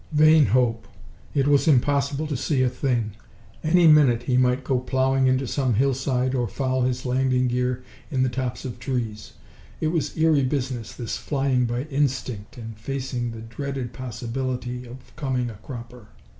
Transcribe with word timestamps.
Vain 0.13 0.47
hope. 0.47 0.87
It 1.35 1.47
was 1.47 1.67
impossible 1.67 2.25
to 2.25 2.35
see 2.35 2.63
a 2.63 2.69
thing. 2.69 3.11
Any 3.63 3.85
minute 3.85 4.23
he 4.23 4.35
might 4.35 4.63
go 4.63 4.79
plowing 4.79 5.27
into 5.27 5.45
some 5.45 5.75
hillside 5.75 6.33
or 6.33 6.47
foul 6.47 6.81
his 6.81 7.05
landing 7.05 7.47
gear 7.47 7.83
in 8.09 8.23
the 8.23 8.27
tops 8.29 8.65
of 8.65 8.79
trees. 8.79 9.33
It 9.79 9.89
was 9.89 10.17
eerie 10.17 10.41
business, 10.43 10.91
this 10.93 11.17
flying 11.17 11.65
by 11.65 11.83
instinct 11.83 12.57
and 12.57 12.75
facing 12.79 13.29
the 13.29 13.41
dreaded 13.41 13.93
possibility 13.93 14.87
of 14.87 15.15
coming 15.15 15.51
a 15.51 15.59
cropper. 15.61 16.07